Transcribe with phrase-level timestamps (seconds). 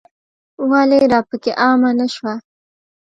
[0.69, 2.33] ولې راپکې عامه نه شوه.